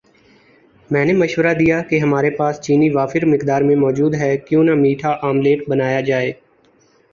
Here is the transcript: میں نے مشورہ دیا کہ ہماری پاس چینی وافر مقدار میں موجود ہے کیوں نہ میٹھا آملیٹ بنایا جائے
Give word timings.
میں 0.89 1.03
نے 1.05 1.13
مشورہ 1.13 1.53
دیا 1.53 1.81
کہ 1.89 1.99
ہماری 1.99 2.29
پاس 2.37 2.61
چینی 2.61 2.89
وافر 2.89 3.25
مقدار 3.25 3.61
میں 3.61 3.75
موجود 3.75 4.15
ہے 4.15 4.35
کیوں 4.39 4.63
نہ 4.63 4.75
میٹھا 4.75 5.15
آملیٹ 5.23 5.67
بنایا 5.69 6.01
جائے 6.01 6.31